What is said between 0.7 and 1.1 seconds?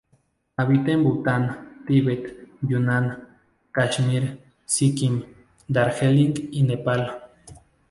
en